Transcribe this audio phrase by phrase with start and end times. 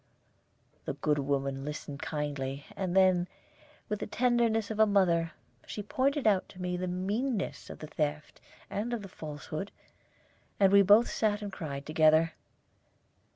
[0.85, 3.27] The good woman listened kindly; and then,
[3.87, 5.33] with the tenderness of a mother,
[5.67, 9.71] she pointed out to me the meanness of the theft and of the falsehood,
[10.59, 12.33] and we both sat and cried together.